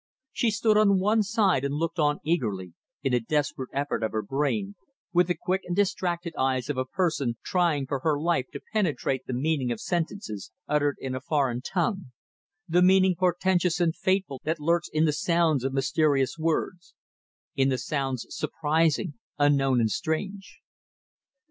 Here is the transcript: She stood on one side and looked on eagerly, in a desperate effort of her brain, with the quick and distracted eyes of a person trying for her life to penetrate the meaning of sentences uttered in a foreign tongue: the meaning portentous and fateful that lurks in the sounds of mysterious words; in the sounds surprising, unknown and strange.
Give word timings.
She 0.33 0.49
stood 0.49 0.77
on 0.77 0.99
one 0.99 1.21
side 1.21 1.63
and 1.63 1.75
looked 1.75 1.99
on 1.99 2.21
eagerly, 2.23 2.73
in 3.03 3.13
a 3.13 3.19
desperate 3.19 3.69
effort 3.71 4.01
of 4.01 4.13
her 4.13 4.23
brain, 4.23 4.73
with 5.13 5.27
the 5.27 5.35
quick 5.35 5.61
and 5.67 5.75
distracted 5.75 6.33
eyes 6.35 6.71
of 6.71 6.77
a 6.77 6.85
person 6.85 7.37
trying 7.45 7.85
for 7.85 7.99
her 7.99 8.19
life 8.19 8.47
to 8.53 8.61
penetrate 8.73 9.27
the 9.27 9.33
meaning 9.33 9.71
of 9.71 9.79
sentences 9.79 10.51
uttered 10.67 10.95
in 10.99 11.13
a 11.13 11.21
foreign 11.21 11.61
tongue: 11.61 12.05
the 12.67 12.81
meaning 12.81 13.13
portentous 13.15 13.79
and 13.79 13.95
fateful 13.95 14.41
that 14.43 14.59
lurks 14.59 14.87
in 14.91 15.05
the 15.05 15.13
sounds 15.13 15.63
of 15.63 15.71
mysterious 15.71 16.35
words; 16.35 16.95
in 17.55 17.69
the 17.69 17.77
sounds 17.77 18.25
surprising, 18.31 19.19
unknown 19.37 19.79
and 19.79 19.91
strange. 19.91 20.61